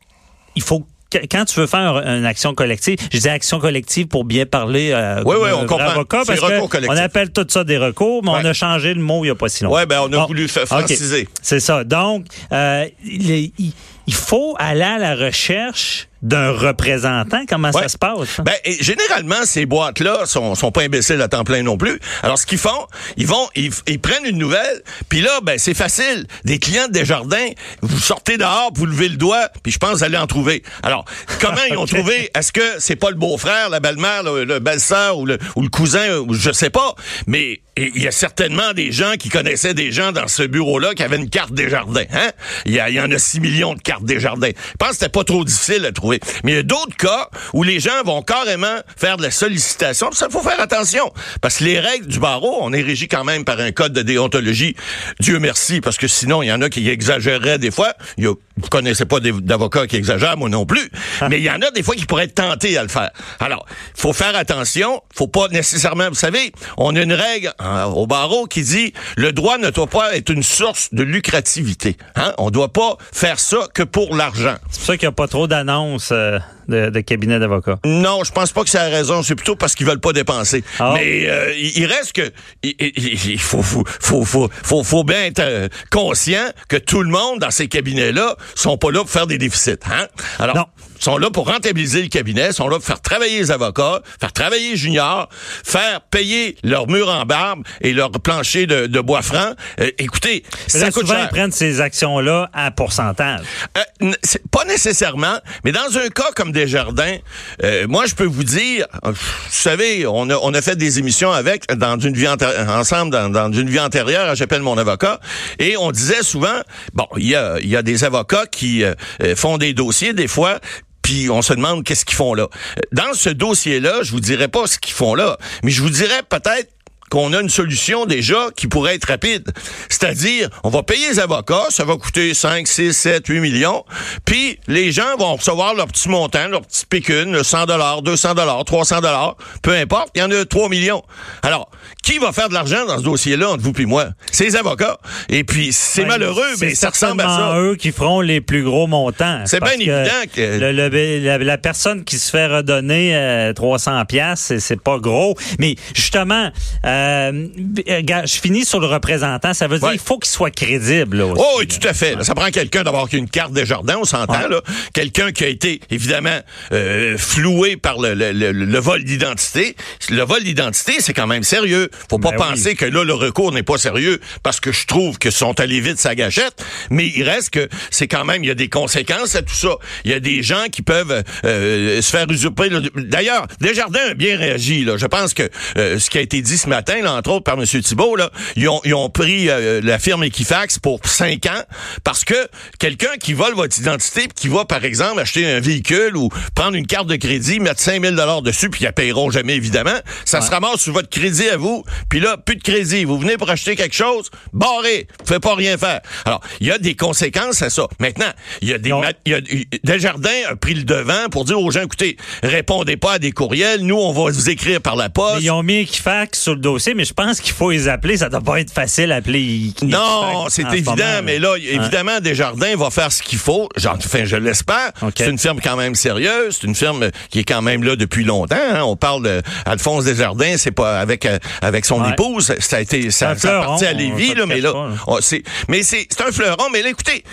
il 0.56 0.62
faut 0.64 0.86
quand 1.32 1.46
tu 1.46 1.60
veux 1.60 1.68
faire 1.68 1.98
une 2.06 2.26
action 2.26 2.54
collective, 2.54 2.98
je 3.12 3.18
dis 3.20 3.30
action 3.30 3.60
collective 3.60 4.08
pour 4.08 4.24
bien 4.26 4.46
parler 4.46 4.92
euh, 4.94 5.24
Oui, 5.26 5.36
oui, 5.42 5.50
on 5.54 5.62
un 5.64 5.66
comprend. 5.66 5.90
avocat, 5.90 6.22
parce 6.26 6.40
que 6.40 6.46
recours 6.46 6.70
collectif. 6.70 6.98
on 6.98 7.02
appelle 7.04 7.32
tout 7.32 7.46
ça 7.50 7.64
des 7.64 7.78
recours, 7.78 8.24
mais 8.24 8.32
Ouais. 8.32 8.40
on 8.44 8.46
a 8.46 8.54
changé 8.54 8.94
le 8.94 9.02
mot 9.02 9.24
il 9.24 9.28
n'y 9.28 9.32
a 9.32 9.36
pas 9.36 9.50
si 9.50 9.64
longtemps. 9.64 9.76
Ouais, 9.78 9.86
ben 9.86 10.00
on 10.02 10.14
a 10.14 10.18
Bon. 10.18 10.26
voulu 10.28 10.48
franciser. 10.48 11.28
C'est 11.42 11.60
ça. 11.60 11.84
Donc, 11.84 12.26
euh, 12.52 12.86
il 13.04 14.14
faut 14.14 14.56
aller 14.60 14.82
à 14.84 14.98
la 14.98 15.16
recherche 15.16 16.08
d'un 16.22 16.52
représentant? 16.52 17.44
Comment 17.48 17.70
Ouais. 17.72 17.84
ça 17.84 17.90
se 17.90 17.98
passe? 17.98 18.40
hein? 18.40 18.44
Ben, 18.44 18.56
et 18.66 18.82
généralement, 18.84 19.44
ces 19.46 19.66
boîtes-là 19.66 20.26
sont, 20.26 20.56
sont 20.56 20.72
pas 20.72 20.82
imbéciles 20.82 21.22
à 21.22 21.28
temps 21.28 21.44
plein 21.44 21.64
non 21.64 21.78
plus. 21.78 22.00
Alors, 22.24 22.38
ce 22.38 22.46
qu'ils 22.46 22.58
font, 22.58 22.88
ils 23.18 23.28
vont, 23.28 23.48
ils, 23.56 23.72
ils 23.88 24.00
prennent 24.00 24.26
une 24.26 24.38
nouvelle, 24.38 24.82
puis 25.10 25.22
là, 25.22 25.40
ben, 25.44 25.58
c'est 25.58 25.74
facile. 25.74 26.26
Des 26.46 26.60
clients 26.60 26.88
de 26.88 26.94
Desjardins, 26.94 27.48
vous 27.82 28.00
sortez 28.00 28.38
dehors, 28.38 28.72
vous 28.74 28.86
levez 28.86 29.10
le 29.10 29.18
doigt, 29.18 29.50
puis 29.64 29.72
je 29.72 29.78
pense 29.78 29.92
que 29.92 29.96
vous 29.98 30.04
allez 30.04 30.18
en 30.18 30.28
trouver. 30.28 30.64
Alors, 30.84 31.06
comment 31.40 31.62
ils 31.70 31.78
ont 31.78 31.86
trouvé? 31.86 32.30
Est-ce 32.36 32.52
que 32.52 32.80
c'est 32.80 32.96
pas 32.96 33.10
le 33.10 33.16
beau-frère, 33.16 33.70
la 33.70 33.80
belle-mère, 33.80 34.24
le, 34.24 34.44
le 34.44 34.60
belle-sœur 34.60 35.18
ou 35.18 35.26
le, 35.26 35.38
ou 35.56 35.62
le 35.62 35.70
cousin, 35.70 36.18
ou 36.18 36.34
je 36.34 36.52
sais 36.52 36.70
pas, 36.70 36.96
mais 37.28 37.62
il 37.78 38.02
y 38.04 38.08
a 38.08 38.12
certainement 38.12 38.74
des 38.74 38.92
gens 38.92 39.14
qui 39.18 39.30
connaissaient 39.30 39.74
des 39.74 39.90
gens 39.94 40.12
dans 40.12 40.28
ce 40.28 40.44
bureau-là 40.44 40.94
qui 40.96 41.04
avaient 41.04 41.16
une 41.16 41.30
carte 41.30 41.54
Desjardins. 41.54 42.04
Hein? 42.12 42.32
Il 42.66 42.74
y, 42.74 42.80
a- 42.82 42.90
il 42.90 42.96
y 42.96 43.00
en 43.00 43.10
a 43.10 43.18
6 43.18 43.40
millions 43.40 43.74
de 43.74 43.80
cartes 43.82 44.04
Desjardins. 44.04 44.50
Je 44.50 44.76
pense 44.78 44.90
que 44.90 44.94
c'était 44.96 45.08
pas 45.10 45.24
trop 45.24 45.46
difficile 45.46 45.86
à 45.86 45.94
trouver. 45.94 46.09
Mais 46.44 46.52
il 46.52 46.56
y 46.56 46.60
a 46.60 46.64
d'autres 46.64 46.96
cas 46.96 47.30
où 47.54 47.64
les 47.64 47.80
gens 47.80 48.04
vont 48.06 48.22
carrément 48.22 48.78
faire 48.98 49.18
de 49.18 49.24
la 49.24 49.32
sollicitation. 49.32 50.12
Ça, 50.12 50.28
faut 50.30 50.42
faire 50.42 50.60
attention. 50.60 51.12
Parce 51.42 51.58
que 51.58 51.66
les 51.66 51.80
règles 51.80 52.08
du 52.08 52.20
barreau, 52.20 52.58
on 52.62 52.74
est 52.74 52.82
régi 52.82 53.08
quand 53.08 53.24
même 53.24 53.46
par 53.46 53.60
un 53.60 53.72
code 53.72 53.94
de 53.94 54.02
déontologie. 54.02 54.76
Dieu 55.20 55.40
merci, 55.40 55.82
parce 55.82 55.98
que 55.98 56.08
sinon, 56.08 56.42
il 56.42 56.48
y 56.48 56.52
en 56.52 56.62
a 56.62 56.70
qui 56.70 56.88
exagéreraient 56.90 57.60
des 57.60 57.72
fois. 57.72 57.94
Il 58.18 58.24
y 58.24 58.28
a, 58.28 58.34
vous 58.58 58.70
connaissez 58.70 59.06
pas 59.06 59.20
d'avocats 59.20 59.88
qui 59.88 59.96
exagèrent, 59.96 60.38
moi 60.38 60.50
non 60.50 60.66
plus. 60.66 60.90
Mais 61.30 61.40
il 61.40 61.44
y 61.44 61.50
en 61.50 61.62
a 61.62 61.72
des 61.72 61.84
fois 61.84 61.96
qui 61.96 62.06
pourraient 62.06 62.26
être 62.26 62.36
tentés 62.36 62.78
à 62.78 62.84
le 62.84 62.90
faire. 62.90 63.12
Alors, 63.40 63.66
faut 63.96 64.14
faire 64.14 64.36
attention. 64.36 65.02
Faut 65.14 65.28
pas 65.28 65.48
nécessairement, 65.50 66.10
vous 66.10 66.16
savez, 66.16 66.52
on 66.78 66.96
a 66.96 67.02
une 67.02 67.14
règle 67.14 67.54
hein, 67.60 67.86
au 67.86 68.08
barreau 68.08 68.46
qui 68.48 68.62
dit 68.62 68.94
le 69.16 69.32
droit 69.32 69.58
ne 69.58 69.70
doit 69.70 69.88
pas 69.88 70.16
être 70.16 70.30
une 70.30 70.44
source 70.44 70.94
de 70.94 71.04
lucrativité. 71.04 71.98
Hein? 72.16 72.34
On 72.38 72.50
doit 72.50 72.74
pas 72.74 72.98
faire 73.12 73.40
ça 73.40 73.68
que 73.74 73.84
pour 73.84 74.16
l'argent. 74.16 74.56
C'est 74.70 74.80
pour 74.80 74.88
ça 74.88 74.98
qu'il 74.98 75.08
n'y 75.08 75.12
a 75.12 75.16
pas 75.16 75.28
trop 75.28 75.48
d'annonces 75.48 75.99
euh, 76.12 76.40
de, 76.68 76.90
de 76.90 77.00
cabinet 77.02 77.40
d'avocats? 77.40 77.80
Non, 77.86 78.24
je 78.24 78.32
pense 78.32 78.52
pas 78.52 78.64
que 78.64 78.70
c'est 78.70 78.78
la 78.78 78.90
raison. 78.90 79.24
C'est 79.24 79.36
plutôt 79.36 79.56
parce 79.56 79.76
qu'ils 79.76 79.86
veulent 79.88 80.00
pas 80.00 80.14
dépenser. 80.14 80.64
Ah. 80.80 80.94
Mais 80.96 81.28
euh, 81.30 81.54
il 81.58 81.86
reste 81.86 82.14
que 82.14 82.32
il, 82.64 82.76
il- 82.80 83.32
il 83.32 83.40
faut, 83.40 83.62
faut, 83.62 83.84
faut, 84.00 84.24
faut, 84.26 84.50
faut, 84.64 84.84
faut 84.84 85.04
bien 85.04 85.24
être 85.26 85.40
euh, 85.40 85.68
conscient 85.92 86.50
que 86.68 86.78
tout 86.78 87.02
le 87.04 87.10
monde 87.10 87.40
dans 87.40 87.52
ces 87.52 87.68
cabinets-là 87.68 88.36
sont 88.56 88.78
pas 88.78 88.92
là 88.92 89.00
pour 89.00 89.10
faire 89.10 89.28
des 89.28 89.38
déficits. 89.38 89.72
Hein? 89.92 90.08
Alors, 90.40 90.56
Non. 90.56 90.66
Sont 91.00 91.18
là 91.18 91.30
pour 91.30 91.48
rentabiliser 91.48 92.02
le 92.02 92.08
cabinet, 92.08 92.52
sont 92.52 92.68
là 92.68 92.78
pour 92.78 92.86
faire 92.86 93.02
travailler 93.02 93.40
les 93.40 93.52
avocats, 93.52 94.02
faire 94.20 94.34
travailler 94.34 94.72
les 94.72 94.78
juniors, 94.78 95.30
faire 95.32 96.02
payer 96.02 96.58
leurs 96.64 96.88
murs 96.88 97.10
en 97.10 97.26
barbe 97.26 97.64
et 97.82 97.94
leur 97.94 98.12
plancher 98.12 98.68
de, 98.68 98.88
de 98.88 99.00
bois 99.00 99.22
franc. 99.22 99.54
Euh, 99.80 99.92
écoutez, 99.98 100.44
Mais 100.74 100.80
ça 100.80 100.86
là, 100.86 100.92
coûte 100.92 101.04
souvent, 101.08 101.16
cher. 101.16 101.28
ils 101.30 101.34
prennent 101.34 101.52
ces 101.52 101.82
actions-là 101.82 102.50
à 102.54 102.72
pourcentage. 102.72 103.42
Euh, 103.78 104.12
pas 104.52 104.66
nécessairement, 104.66 105.40
mais 105.64 105.72
dans 105.72 105.98
un 105.98 106.10
cas 106.10 106.32
comme 106.36 106.52
Desjardins, 106.52 107.18
euh, 107.64 107.88
moi 107.88 108.06
je 108.06 108.16
peux 108.16 108.26
vous 108.26 108.44
dire, 108.44 108.86
euh, 109.06 109.12
vous 109.12 109.18
savez, 109.50 110.06
on 110.08 110.30
a, 110.30 110.36
on 110.38 110.54
a 110.54 110.62
fait 110.62 110.76
des 110.76 111.00
émissions 111.00 111.32
avec 111.32 111.68
dans 111.76 112.00
une 112.00 112.14
vie 112.14 112.28
ensemble 112.28 113.12
dans, 113.12 113.30
dans 113.30 113.52
une 113.52 113.70
vie 113.70 113.80
antérieure, 113.80 114.36
j'appelle 114.36 114.62
mon 114.62 114.78
avocat, 114.78 115.20
et 115.60 115.78
on 115.78 115.92
disait 115.92 116.24
souvent, 116.24 116.60
bon, 116.94 117.08
il 117.18 117.28
y 117.28 117.36
a, 117.36 117.60
il 117.60 117.70
y 117.70 117.76
a 117.76 117.82
des 117.82 118.04
avocats 118.04 118.46
qui 118.46 118.84
euh, 118.84 118.94
font 119.36 119.58
des 119.58 119.74
dossiers 119.74 120.14
des 120.14 120.28
fois. 120.28 120.60
Puis 121.10 121.28
on 121.32 121.42
se 121.42 121.54
demande 121.54 121.84
qu'est-ce 121.84 122.06
qu'ils 122.06 122.16
font 122.16 122.36
là. 122.36 122.50
Dans 122.92 123.16
ce 123.16 123.30
dossier-là, 123.30 124.04
je 124.04 124.12
vous 124.12 124.20
dirais 124.20 124.48
pas 124.48 124.68
ce 124.68 124.78
qu'ils 124.78 124.94
font 124.94 125.16
là, 125.16 125.40
mais 125.64 125.72
je 125.72 125.82
vous 125.82 125.90
dirais 125.90 126.22
peut-être 126.30 126.70
qu'on 127.10 127.34
a 127.34 127.42
une 127.42 127.50
solution 127.50 128.06
déjà 128.06 128.50
qui 128.56 128.68
pourrait 128.68 128.94
être 128.94 129.06
rapide. 129.06 129.52
C'est-à-dire, 129.90 130.50
on 130.64 130.70
va 130.70 130.84
payer 130.84 131.10
les 131.10 131.20
avocats, 131.20 131.66
ça 131.70 131.84
va 131.84 131.98
coûter 131.98 132.36
5, 132.36 132.68
6, 132.68 132.94
7, 132.94 133.26
8 133.26 133.40
millions, 133.40 133.84
puis 134.24 134.60
les 134.68 134.92
gens 134.92 135.18
vont 135.18 135.36
recevoir 135.36 135.74
leur 135.74 135.88
petit 135.88 136.10
montant, 136.10 136.48
leur 136.48 136.62
petit 136.62 136.86
pécune, 136.86 137.32
le 137.32 137.42
100 137.42 137.66
dollars, 137.66 138.04
200 138.04 138.36
dollars, 138.36 138.64
300 138.64 139.02
dollars, 139.02 139.36
peu 139.64 139.74
importe, 139.74 140.10
il 140.14 140.20
y 140.20 140.24
en 140.24 140.30
a 140.30 140.46
3 140.46 140.70
millions. 140.70 141.02
Alors, 141.42 141.72
qui 142.04 142.18
va 142.18 142.32
faire 142.32 142.50
de 142.50 142.54
l'argent 142.54 142.86
dans 142.86 142.98
ce 142.98 143.04
dossier-là 143.04 143.50
entre 143.52 143.64
vous 143.64 143.74
et 143.80 143.86
moi? 143.86 144.08
C'est 144.32 144.46
les 144.46 144.56
avocats. 144.56 144.98
Et 145.30 145.44
puis, 145.44 145.72
c'est 145.74 146.02
Ouais, 146.02 146.08
malheureux, 146.08 146.48
mais 146.62 146.74
ça 146.76 146.90
ressemble 146.90 147.22
à 147.22 147.26
ça. 147.28 147.54
eux 147.60 147.76
qui 147.76 147.92
feront 147.92 148.22
les 148.22 148.42
plus 148.42 148.64
gros 148.64 148.88
montants. 148.88 149.44
C'est 149.46 149.62
bien 149.62 149.74
évident 149.74 150.10
que- 150.34 150.60
le- 150.60 150.72
le- 150.90 151.20
la, 151.26 151.38
la 151.38 151.58
personne 151.58 152.04
qui 152.04 152.18
se 152.18 152.30
fait 152.32 152.48
redonner 152.48 153.16
euh, 153.16 153.54
300 153.54 154.06
pièces, 154.06 154.54
c'est, 154.60 154.82
pas 154.82 154.98
gros. 154.98 155.36
Mais 155.60 155.76
justement, 155.94 156.52
euh, 156.86 157.48
je 157.86 158.40
finis 158.42 158.66
sur 158.66 158.80
le 158.80 158.88
représentant. 158.88 159.54
Ça 159.54 159.68
veut 159.68 159.78
dire 159.80 159.88
Ouais. 159.90 159.94
qu'il 159.98 160.02
faut 160.02 160.18
qu'il 160.20 160.32
soit 160.32 160.52
crédible. 160.52 161.18
Là, 161.18 161.26
aussi, 161.28 161.42
Oh 161.44 161.56
oui, 161.60 161.68
tout 161.68 161.86
à 161.88 161.94
fait. 161.94 162.16
Ça 162.24 162.34
prend 162.34 162.50
quelqu'un 162.50 162.84
d'abord 162.84 163.10
qui 163.10 163.16
a 163.18 163.20
une 163.20 163.30
carte 163.30 163.52
des 163.54 163.66
jardins, 163.66 163.98
on 164.00 164.06
s'entend 164.06 164.48
là. 164.48 164.62
Quelqu'un 164.94 165.32
qui 165.32 165.44
a 165.44 165.48
été 165.48 165.80
évidemment 165.90 166.40
euh, 166.72 167.18
floué 167.18 167.76
par 167.78 168.00
le- 168.00 168.14
le 168.14 168.80
vol 168.80 169.04
d'identité. 169.04 169.76
Le 170.10 170.24
vol 170.24 170.44
d'identité, 170.44 170.94
c'est 171.00 171.14
quand 171.14 171.28
même 171.28 171.44
sérieux. 171.44 171.89
Faut 172.10 172.20
pas 172.20 172.32
Ben 172.32 172.38
oui. 172.40 172.50
penser 172.52 172.76
que 172.76 172.86
là 172.86 173.04
le 173.04 173.14
recours 173.14 173.52
n'est 173.52 173.64
pas 173.64 173.78
sérieux 173.78 174.20
parce 174.44 174.60
que 174.60 174.72
je 174.72 174.86
trouve 174.88 175.18
que 175.18 175.32
sont 175.32 175.60
allés 175.60 175.82
vite 175.82 176.00
sa 176.00 176.16
gâchette. 176.16 176.64
Mais 176.90 177.08
il 177.16 177.24
reste 177.24 177.50
que 177.52 177.68
c'est 177.92 178.08
quand 178.08 178.26
même 178.26 178.44
il 178.44 178.48
y 178.48 178.52
a 178.52 178.56
des 178.56 178.70
conséquences 178.70 179.36
à 179.36 179.42
tout 179.42 179.54
ça. 179.56 179.70
Il 180.06 180.12
y 180.12 180.14
a 180.14 180.20
des 180.20 180.44
gens 180.44 180.66
qui 180.72 180.82
peuvent 180.82 181.24
euh, 181.46 182.02
se 182.02 182.10
faire 182.10 182.30
usurper. 182.30 182.70
le- 182.70 182.82
D'ailleurs, 182.96 183.48
Desjardins 183.62 184.10
a 184.12 184.14
bien 184.14 184.38
réagi. 184.38 184.84
Là. 184.86 184.98
Je 184.98 185.06
pense 185.06 185.34
que 185.34 185.50
euh, 185.78 186.00
ce 186.00 186.10
qui 186.10 186.18
a 186.18 186.22
été 186.22 186.42
dit 186.42 186.58
ce 186.58 186.68
matin, 186.70 187.02
là, 187.02 187.14
entre 187.14 187.32
autres 187.32 187.44
par 187.44 187.56
M. 187.60 187.66
Thibault, 187.66 188.16
là, 188.16 188.32
ils 188.56 188.68
ont, 188.70 188.82
ils 188.86 188.94
ont 188.94 189.10
pris 189.10 189.50
euh, 189.50 189.82
la 189.84 190.00
firme 190.00 190.24
Equifax 190.24 190.80
pour 190.80 191.00
cinq 191.06 191.46
ans 191.46 191.64
parce 192.04 192.24
que 192.26 192.36
quelqu'un 192.80 193.18
qui 193.20 193.34
vole 193.34 193.54
votre 193.54 193.78
identité 193.80 194.28
qui 194.34 194.48
va, 194.48 194.66
par 194.66 194.84
exemple, 194.86 195.20
acheter 195.22 195.46
un 195.50 195.60
véhicule 195.60 196.16
ou 196.18 196.30
prendre 196.56 196.76
une 196.76 196.88
carte 196.88 197.08
de 197.08 197.16
crédit, 197.16 197.60
mettre 197.60 197.80
5000 197.80 198.12
dollars 198.16 198.42
dessus, 198.42 198.70
puis 198.70 198.82
ils 198.82 198.86
la 198.86 198.92
paieront 198.92 199.32
jamais, 199.32 199.56
évidemment, 199.56 199.98
ça 200.26 200.42
se 200.42 200.50
ramasse 200.52 200.82
sur 200.82 200.94
votre 200.94 201.10
crédit 201.10 201.48
à 201.50 201.58
vous, 201.58 201.79
puis 202.10 202.20
là, 202.20 202.38
plus 202.38 202.56
de 202.56 202.64
crédit. 202.64 203.06
Vous 203.06 203.18
venez 203.18 203.38
pour 203.38 203.50
acheter 203.50 203.76
quelque 203.76 203.96
chose, 203.96 204.30
barré, 204.54 205.08
vous 205.20 205.26
pouvez 205.26 205.40
pas 205.40 205.56
rien 205.56 205.78
faire. 205.78 206.02
Alors, 206.26 206.42
il 206.60 206.68
y 206.68 206.72
a 206.72 206.78
des 206.78 206.96
conséquences 206.96 207.62
à 207.62 207.70
ça. 207.70 207.88
Maintenant, 208.00 208.32
il 208.62 208.70
y 208.70 208.74
a 208.74 208.78
des... 208.78 208.90
Y 209.26 209.34
a, 209.34 209.40
Desjardins 209.84 210.30
a 210.50 210.56
pris 210.56 210.74
le 210.74 210.84
devant 210.84 211.30
pour 211.32 211.46
dire 211.46 211.60
aux 211.60 211.72
gens, 211.72 211.84
écoutez, 211.84 212.18
répondez 212.44 212.98
pas 212.98 213.14
à 213.14 213.20
des 213.20 213.32
courriels, 213.32 213.82
nous, 213.82 213.96
on 213.98 214.12
va 214.12 214.32
vous 214.32 214.50
écrire 214.50 214.82
par 214.82 214.96
la 214.96 215.10
poste. 215.10 215.38
Mais 215.38 215.44
Ils 215.44 215.52
ont 215.52 215.64
mis 215.64 215.80
Equifax 215.80 216.40
sur 216.42 216.54
le 216.54 216.60
dossier, 216.60 216.94
mais 216.94 217.06
je 217.06 217.14
pense 217.14 217.40
qu'il 217.42 217.54
faut 217.54 217.72
les 217.72 217.88
appeler. 217.88 218.18
Ça 218.18 218.30
doit 218.30 218.42
pas 218.42 218.60
être 218.60 218.72
facile 218.74 219.10
d'appeler 219.10 219.70
Equifax 219.70 219.82
Non, 219.92 220.46
c'est 220.50 220.64
ce 220.64 220.74
évident, 220.76 221.22
mais 221.24 221.40
là, 221.40 221.56
évidemment, 221.58 222.20
Desjardins 222.20 222.76
va 222.76 222.90
faire 222.90 223.12
ce 223.12 223.22
qu'il 223.24 223.38
faut. 223.40 223.70
Enfin, 223.86 224.26
je 224.26 224.36
l'espère. 224.36 224.92
C'est 225.16 225.30
une 225.30 225.38
firme 225.40 225.60
quand 225.64 225.76
même 225.76 225.96
sérieuse. 225.96 226.58
C'est 226.60 226.68
une 226.68 226.76
firme 226.76 227.10
qui 227.30 227.40
est 227.40 227.44
quand 227.44 227.62
même 227.62 227.84
là 227.84 227.96
depuis 227.96 228.24
longtemps. 228.24 228.56
hein. 228.58 228.82
On 228.84 228.96
parle 228.96 229.24
de 229.24 229.42
Alphonse 229.66 230.06
Desjardins, 230.06 230.56
c'est 230.58 230.72
pas 230.72 231.00
avec 231.00 231.26
euh, 231.26 231.38
avec 231.70 231.86
son 231.86 232.02
Ouais. 232.02 232.10
épouse. 232.12 232.54
Ça 232.60 232.78
a 232.78 232.82
été 232.82 233.10
ça, 233.12 233.38
ça 233.38 233.62
appartient 233.62 233.86
à 233.86 233.94
Lévis, 233.94 234.34
là, 234.36 234.46
mais 234.46 234.60
là, 234.60 234.74
c'est 235.22 235.44
mais 235.70 235.84
c'est 235.84 236.06
c'est 236.10 236.22
un 236.22 236.32
fleuron. 236.34 236.70
Mais 236.74 236.82
là, 236.82 236.90
écoutez. 236.90 237.24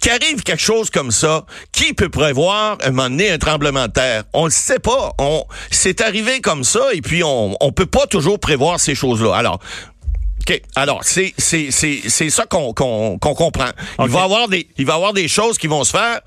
Qu'arrive 0.00 0.42
quelque 0.42 0.60
chose 0.62 0.90
comme 0.90 1.12
ça, 1.12 1.44
qui 1.70 1.92
peut 1.92 2.08
prévoir 2.08 2.76
un 2.82 2.90
moment 2.90 3.08
donné 3.08 3.30
un 3.30 3.38
tremblement 3.38 3.86
de 3.86 3.92
terre? 3.92 4.24
On 4.32 4.46
le 4.46 4.50
sait 4.50 4.80
pas. 4.80 5.12
On 5.18 5.44
c'est 5.70 6.00
arrivé 6.00 6.40
comme 6.40 6.64
ça 6.64 6.80
et 6.92 7.00
puis 7.02 7.22
on 7.22 7.56
on 7.60 7.70
peut 7.72 7.86
pas 7.86 8.06
toujours 8.08 8.40
prévoir 8.40 8.80
ces 8.80 8.96
choses-là. 8.96 9.36
Alors 9.36 9.60
OK. 10.48 10.60
Alors, 10.74 11.04
c'est 11.04 11.34
c'est 11.38 11.70
c'est 11.70 12.00
c'est 12.08 12.30
ça 12.30 12.46
qu'on 12.46 12.72
qu'on 12.72 13.18
qu'on 13.18 13.34
comprend. 13.34 13.70
Il 14.00 14.08
va 14.08 14.24
avoir 14.24 14.48
des 14.48 14.66
il 14.76 14.86
va 14.86 14.94
avoir 14.94 15.12
des 15.12 15.28
choses 15.28 15.56
qui 15.56 15.68
vont 15.68 15.84
se 15.84 15.92
faire 15.92 16.20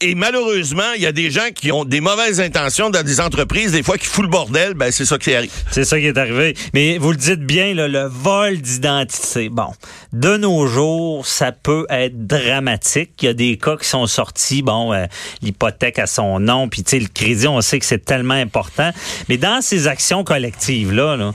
et 0.00 0.14
malheureusement, 0.14 0.92
il 0.94 1.02
y 1.02 1.06
a 1.06 1.12
des 1.12 1.30
gens 1.30 1.48
qui 1.52 1.72
ont 1.72 1.84
des 1.84 2.00
mauvaises 2.00 2.40
intentions 2.40 2.90
dans 2.90 3.02
des 3.02 3.20
entreprises 3.20 3.72
des 3.72 3.82
fois 3.82 3.98
qui 3.98 4.06
foutent 4.06 4.26
le 4.26 4.30
bordel, 4.30 4.74
ben 4.74 4.92
c'est 4.92 5.04
ça 5.04 5.18
qui 5.18 5.34
arrive. 5.34 5.50
C'est 5.72 5.84
ça 5.84 5.98
qui 5.98 6.06
est 6.06 6.18
arrivé. 6.18 6.54
Mais 6.72 6.98
vous 6.98 7.10
le 7.10 7.16
dites 7.16 7.40
bien 7.40 7.74
là, 7.74 7.88
le 7.88 8.04
vol 8.04 8.58
d'identité. 8.58 9.48
Bon, 9.48 9.72
de 10.12 10.36
nos 10.36 10.66
jours, 10.68 11.26
ça 11.26 11.50
peut 11.50 11.86
être 11.90 12.26
dramatique. 12.26 13.10
Il 13.22 13.26
y 13.26 13.28
a 13.28 13.34
des 13.34 13.56
cas 13.56 13.76
qui 13.76 13.88
sont 13.88 14.06
sortis, 14.06 14.62
bon, 14.62 14.92
euh, 14.92 15.06
l'hypothèque 15.42 15.98
à 15.98 16.06
son 16.06 16.38
nom, 16.38 16.68
puis 16.68 16.84
tu 16.84 16.90
sais 16.90 17.00
le 17.00 17.08
crédit, 17.12 17.48
on 17.48 17.60
sait 17.60 17.80
que 17.80 17.86
c'est 17.86 18.04
tellement 18.04 18.34
important. 18.34 18.92
Mais 19.28 19.36
dans 19.36 19.60
ces 19.62 19.88
actions 19.88 20.22
collectives 20.22 20.92
là, 20.92 21.16
là 21.16 21.32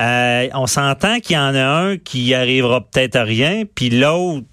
euh, 0.00 0.48
on 0.54 0.66
s'entend 0.66 1.20
qu'il 1.20 1.36
y 1.36 1.38
en 1.38 1.54
a 1.54 1.64
un 1.64 1.96
qui 1.96 2.34
arrivera 2.34 2.80
peut-être 2.80 3.16
à 3.16 3.24
rien, 3.24 3.62
puis 3.74 3.90
l'autre 3.90 4.46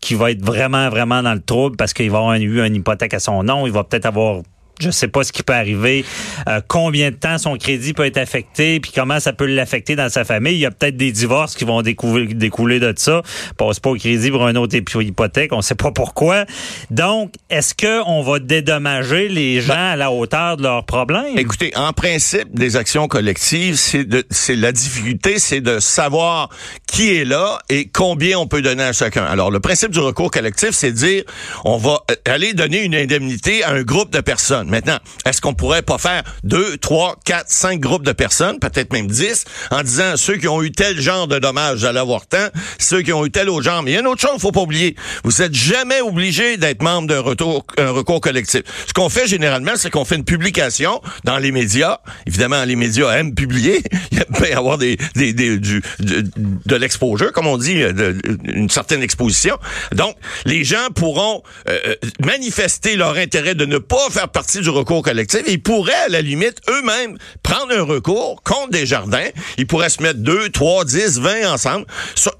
qui 0.00 0.14
va 0.14 0.30
être 0.30 0.44
vraiment, 0.44 0.88
vraiment 0.88 1.22
dans 1.22 1.34
le 1.34 1.40
trouble 1.40 1.76
parce 1.76 1.92
qu'il 1.92 2.10
va 2.10 2.18
avoir 2.18 2.34
eu 2.34 2.64
une 2.64 2.76
hypothèque 2.76 3.14
à 3.14 3.18
son 3.18 3.42
nom, 3.42 3.66
il 3.66 3.72
va 3.72 3.84
peut-être 3.84 4.06
avoir 4.06 4.42
je 4.80 4.90
sais 4.90 5.08
pas 5.08 5.24
ce 5.24 5.32
qui 5.32 5.42
peut 5.42 5.54
arriver, 5.54 6.04
euh, 6.48 6.60
combien 6.66 7.10
de 7.10 7.16
temps 7.16 7.38
son 7.38 7.56
crédit 7.56 7.92
peut 7.92 8.04
être 8.04 8.18
affecté, 8.18 8.80
puis 8.80 8.92
comment 8.94 9.20
ça 9.20 9.32
peut 9.32 9.46
l'affecter 9.46 9.96
dans 9.96 10.08
sa 10.08 10.24
famille. 10.24 10.54
Il 10.54 10.60
y 10.60 10.66
a 10.66 10.70
peut-être 10.70 10.96
des 10.96 11.12
divorces 11.12 11.54
qui 11.54 11.64
vont 11.64 11.82
découler, 11.82 12.34
découler 12.34 12.80
de 12.80 12.92
ça. 12.96 13.22
Passe 13.56 13.80
pas 13.80 13.90
au 13.90 13.96
crédit 13.96 14.30
pour 14.30 14.46
un 14.46 14.54
autre 14.56 14.76
hypothèque, 14.76 15.52
on 15.52 15.62
sait 15.62 15.74
pas 15.74 15.92
pourquoi. 15.92 16.44
Donc, 16.90 17.32
est-ce 17.50 17.74
que 17.74 18.02
on 18.06 18.22
va 18.22 18.38
dédommager 18.38 19.28
les 19.28 19.60
gens 19.60 19.74
ben, 19.74 19.92
à 19.92 19.96
la 19.96 20.10
hauteur 20.10 20.56
de 20.56 20.62
leurs 20.62 20.84
problèmes? 20.84 21.38
Écoutez, 21.38 21.72
en 21.76 21.92
principe, 21.92 22.48
des 22.54 22.76
actions 22.76 23.08
collectives, 23.08 23.76
c'est 23.76 24.04
de, 24.04 24.24
c'est 24.30 24.56
la 24.56 24.72
difficulté, 24.72 25.38
c'est 25.38 25.60
de 25.60 25.78
savoir 25.78 26.50
qui 26.86 27.16
est 27.16 27.24
là 27.24 27.58
et 27.68 27.88
combien 27.88 28.38
on 28.38 28.46
peut 28.46 28.62
donner 28.62 28.82
à 28.82 28.92
chacun. 28.92 29.24
Alors, 29.24 29.50
le 29.50 29.60
principe 29.60 29.90
du 29.90 29.98
recours 29.98 30.30
collectif, 30.30 30.70
c'est 30.72 30.92
de 30.92 30.96
dire, 30.96 31.24
on 31.64 31.76
va 31.76 32.00
euh, 32.10 32.14
aller 32.26 32.52
donner 32.54 32.82
une 32.82 32.94
indemnité 32.94 33.64
à 33.64 33.72
un 33.72 33.82
groupe 33.82 34.12
de 34.12 34.20
personnes. 34.20 34.65
Maintenant, 34.66 34.98
est-ce 35.24 35.40
qu'on 35.40 35.54
pourrait 35.54 35.82
pas 35.82 35.98
faire 35.98 36.22
deux, 36.44 36.76
trois, 36.78 37.16
quatre, 37.24 37.50
cinq 37.50 37.80
groupes 37.80 38.04
de 38.04 38.12
personnes, 38.12 38.58
peut-être 38.58 38.92
même 38.92 39.06
dix, 39.06 39.44
en 39.70 39.82
disant 39.82 40.16
ceux 40.16 40.36
qui 40.36 40.48
ont 40.48 40.62
eu 40.62 40.72
tel 40.72 41.00
genre 41.00 41.28
de 41.28 41.38
dommages 41.38 41.84
à 41.84 41.92
l'avortement, 41.92 42.48
ceux 42.78 43.02
qui 43.02 43.12
ont 43.12 43.24
eu 43.24 43.30
tel 43.30 43.48
autre 43.48 43.62
genre. 43.62 43.82
Mais 43.82 43.92
il 43.92 43.94
y 43.94 43.96
a 43.96 44.00
une 44.00 44.06
autre 44.06 44.20
chose, 44.20 44.40
faut 44.40 44.52
pas 44.52 44.60
oublier. 44.60 44.96
Vous 45.24 45.42
êtes 45.42 45.54
jamais 45.54 46.00
obligé 46.00 46.56
d'être 46.56 46.82
membre 46.82 47.08
d'un 47.08 47.20
recours 47.90 48.20
collectif. 48.20 48.62
Ce 48.86 48.92
qu'on 48.92 49.08
fait 49.08 49.26
généralement, 49.26 49.72
c'est 49.76 49.90
qu'on 49.90 50.04
fait 50.04 50.16
une 50.16 50.24
publication 50.24 51.00
dans 51.24 51.38
les 51.38 51.52
médias. 51.52 51.98
Évidemment, 52.26 52.64
les 52.64 52.76
médias 52.76 53.10
aiment 53.12 53.34
publier. 53.34 53.82
il 54.12 54.24
peut 54.24 54.48
y 54.48 54.52
avoir 54.52 54.78
des, 54.78 54.96
des, 55.14 55.32
du, 55.32 55.82
de, 55.98 56.76
l'exposure, 56.76 57.32
comme 57.32 57.46
on 57.46 57.58
dit, 57.58 57.82
une 58.44 58.70
certaine 58.70 59.02
exposition. 59.02 59.56
Donc, 59.92 60.16
les 60.44 60.64
gens 60.64 60.88
pourront 60.94 61.42
euh, 61.68 61.78
euh, 61.86 61.94
manifester 62.24 62.96
leur 62.96 63.16
intérêt 63.16 63.54
de 63.54 63.66
ne 63.66 63.78
pas 63.78 64.10
faire 64.10 64.28
partie 64.28 64.55
du 64.60 64.70
recours 64.70 65.02
collectif. 65.02 65.42
Ils 65.46 65.62
pourraient, 65.62 65.92
à 66.06 66.08
la 66.08 66.22
limite, 66.22 66.60
eux-mêmes 66.68 67.18
prendre 67.42 67.72
un 67.72 67.82
recours 67.82 68.42
contre 68.42 68.70
des 68.70 68.86
jardins. 68.86 69.28
Ils 69.58 69.66
pourraient 69.66 69.90
se 69.90 70.02
mettre 70.02 70.20
deux, 70.20 70.48
trois, 70.50 70.84
dix, 70.84 71.18
vingt 71.18 71.50
ensemble. 71.52 71.86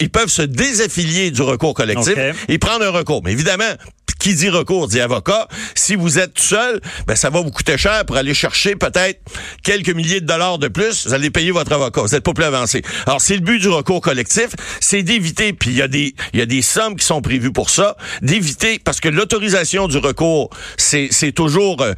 Ils 0.00 0.10
peuvent 0.10 0.28
se 0.28 0.42
désaffilier 0.42 1.30
du 1.30 1.42
recours 1.42 1.74
collectif 1.74 2.14
et 2.48 2.58
prendre 2.58 2.84
un 2.84 2.90
recours. 2.90 3.22
Mais 3.24 3.32
évidemment, 3.32 3.64
qui 4.18 4.34
dit 4.34 4.48
recours 4.48 4.88
dit 4.88 5.00
avocat. 5.00 5.48
Si 5.74 5.94
vous 5.94 6.18
êtes 6.18 6.34
tout 6.34 6.42
seul, 6.42 6.80
ben 7.06 7.14
ça 7.14 7.30
va 7.30 7.40
vous 7.40 7.50
coûter 7.50 7.78
cher 7.78 8.04
pour 8.04 8.16
aller 8.16 8.34
chercher 8.34 8.76
peut-être 8.76 9.20
quelques 9.62 9.90
milliers 9.90 10.20
de 10.20 10.26
dollars 10.26 10.58
de 10.58 10.68
plus. 10.68 11.06
Vous 11.06 11.14
allez 11.14 11.30
payer 11.30 11.50
votre 11.50 11.72
avocat. 11.72 12.02
Vous 12.02 12.08
n'êtes 12.08 12.24
pas 12.24 12.34
plus 12.34 12.44
avancé. 12.44 12.82
Alors 13.06 13.20
c'est 13.20 13.34
le 13.34 13.40
but 13.40 13.58
du 13.58 13.68
recours 13.68 14.00
collectif, 14.00 14.48
c'est 14.80 15.02
d'éviter. 15.02 15.52
Puis 15.52 15.70
il 15.70 15.76
y 15.76 15.82
a 15.82 15.88
des 15.88 16.14
il 16.32 16.38
y 16.38 16.42
a 16.42 16.46
des 16.46 16.62
sommes 16.62 16.96
qui 16.96 17.04
sont 17.04 17.20
prévues 17.22 17.52
pour 17.52 17.70
ça, 17.70 17.96
d'éviter 18.22 18.78
parce 18.78 19.00
que 19.00 19.08
l'autorisation 19.08 19.88
du 19.88 19.98
recours, 19.98 20.50
c'est 20.76 21.08
c'est 21.10 21.32
toujours 21.32 21.82
euh, 21.82 21.94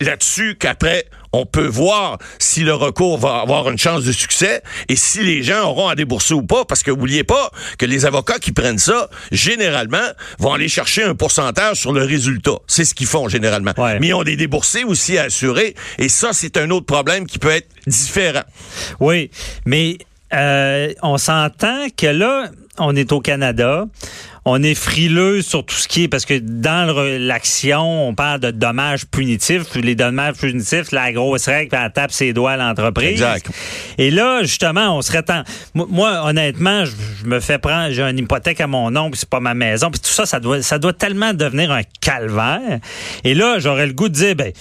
là-dessus 0.00 0.56
qu'après 0.58 1.06
on 1.34 1.46
peut 1.46 1.66
voir 1.66 2.18
si 2.38 2.60
le 2.62 2.74
recours 2.74 3.18
va 3.18 3.40
avoir 3.40 3.68
une 3.68 3.78
chance 3.78 4.04
de 4.04 4.12
succès 4.12 4.62
et 4.88 4.94
si 4.94 5.20
les 5.20 5.42
gens 5.42 5.68
auront 5.68 5.88
à 5.88 5.96
débourser 5.96 6.32
ou 6.32 6.42
pas. 6.42 6.64
Parce 6.64 6.82
que 6.84 6.92
n'oubliez 6.92 7.24
pas 7.24 7.50
que 7.76 7.86
les 7.86 8.06
avocats 8.06 8.38
qui 8.38 8.52
prennent 8.52 8.78
ça, 8.78 9.10
généralement, 9.32 10.06
vont 10.38 10.52
aller 10.52 10.68
chercher 10.68 11.02
un 11.02 11.16
pourcentage 11.16 11.80
sur 11.80 11.92
le 11.92 12.04
résultat. 12.04 12.58
C'est 12.68 12.84
ce 12.84 12.94
qu'ils 12.94 13.08
font 13.08 13.28
généralement. 13.28 13.72
Mais 13.76 14.08
ils 14.08 14.14
ont 14.14 14.22
des 14.22 14.36
déboursés 14.36 14.84
aussi 14.84 15.18
à 15.18 15.24
assurer. 15.24 15.74
Et 15.98 16.08
ça, 16.08 16.30
c'est 16.32 16.56
un 16.56 16.70
autre 16.70 16.86
problème 16.86 17.26
qui 17.26 17.40
peut 17.40 17.50
être 17.50 17.68
différent. 17.86 18.44
Oui, 19.00 19.30
mais 19.66 19.98
euh, 20.34 20.92
on 21.02 21.16
s'entend 21.18 21.86
que 21.96 22.06
là, 22.06 22.48
on 22.78 22.94
est 22.96 23.12
au 23.12 23.20
Canada 23.20 23.86
on 24.44 24.62
est 24.62 24.74
frileux 24.74 25.42
sur 25.42 25.64
tout 25.64 25.74
ce 25.74 25.88
qui 25.88 26.04
est 26.04 26.08
parce 26.08 26.26
que 26.26 26.38
dans 26.38 26.92
l'action, 27.18 28.08
on 28.08 28.14
parle 28.14 28.40
de 28.40 28.50
dommages 28.50 29.06
punitifs. 29.06 29.74
Les 29.74 29.94
dommages 29.94 30.36
punitifs, 30.36 30.92
la 30.92 31.12
grosse 31.12 31.46
règle, 31.46 31.74
elle 31.80 31.92
tape 31.92 32.12
ses 32.12 32.32
doigts 32.32 32.52
à 32.52 32.56
l'entreprise. 32.56 33.12
Exact. 33.12 33.50
Et 33.96 34.10
là, 34.10 34.42
justement, 34.42 34.96
on 34.96 35.02
serait 35.02 35.22
tant. 35.22 35.44
Moi, 35.72 36.22
honnêtement, 36.24 36.84
je, 36.84 37.26
me 37.26 37.40
fais 37.40 37.58
prendre, 37.58 37.90
j'ai 37.90 38.02
une 38.02 38.18
hypothèque 38.18 38.60
à 38.60 38.66
mon 38.66 38.90
nom, 38.90 39.10
puis 39.10 39.18
c'est 39.18 39.28
pas 39.28 39.40
ma 39.40 39.54
maison, 39.54 39.90
puis 39.90 40.00
tout 40.00 40.10
ça, 40.10 40.26
ça 40.26 40.40
doit, 40.40 40.60
ça 40.62 40.78
doit 40.78 40.92
tellement 40.92 41.32
devenir 41.32 41.72
un 41.72 41.82
calvaire. 42.00 42.80
Et 43.24 43.34
là, 43.34 43.58
j'aurais 43.58 43.86
le 43.86 43.94
goût 43.94 44.10
de 44.10 44.14
dire, 44.14 44.36
ben 44.36 44.52